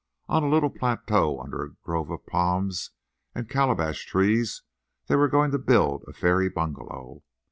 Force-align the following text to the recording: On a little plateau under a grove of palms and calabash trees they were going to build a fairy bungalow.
On 0.27 0.41
a 0.41 0.49
little 0.49 0.71
plateau 0.71 1.39
under 1.39 1.61
a 1.61 1.73
grove 1.85 2.09
of 2.09 2.25
palms 2.25 2.89
and 3.35 3.47
calabash 3.47 4.07
trees 4.07 4.63
they 5.05 5.15
were 5.15 5.27
going 5.29 5.51
to 5.51 5.59
build 5.59 6.05
a 6.07 6.11
fairy 6.13 6.49
bungalow. 6.49 7.21